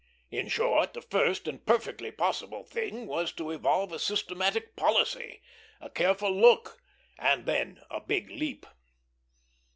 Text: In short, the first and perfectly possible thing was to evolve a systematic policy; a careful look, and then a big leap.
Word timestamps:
In 0.31 0.47
short, 0.47 0.93
the 0.95 1.01
first 1.03 1.47
and 1.47 1.63
perfectly 1.63 2.09
possible 2.09 2.63
thing 2.63 3.05
was 3.05 3.31
to 3.33 3.51
evolve 3.51 3.91
a 3.91 3.99
systematic 3.99 4.75
policy; 4.75 5.43
a 5.79 5.91
careful 5.91 6.31
look, 6.35 6.79
and 7.19 7.45
then 7.45 7.83
a 7.91 8.01
big 8.01 8.31
leap. 8.31 8.65